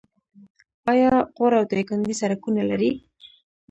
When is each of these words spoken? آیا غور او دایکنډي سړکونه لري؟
آیا 0.91 1.13
غور 1.35 1.53
او 1.59 1.63
دایکنډي 1.71 2.13
سړکونه 2.21 2.61
لري؟ 2.69 2.91